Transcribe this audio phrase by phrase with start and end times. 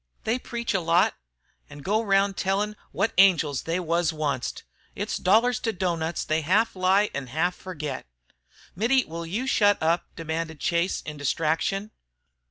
[0.23, 1.13] They preach a lot,
[1.69, 4.63] an' go round tellin' wot angels they was onct.
[4.95, 8.07] It's dollars to doughnuts they half lie an' half forgit"
[8.75, 11.91] "Mittie, will you shut up?" demanded Chase, in distraction.